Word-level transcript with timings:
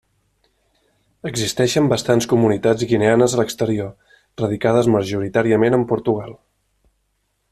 Existeixen 1.31 1.89
bastants 1.91 2.27
comunitats 2.31 2.87
guineanes 2.93 3.37
a 3.37 3.41
l'exterior, 3.41 3.93
radicades 4.43 4.91
majoritàriament 4.97 5.79
en 5.81 5.87
Portugal. 5.95 6.37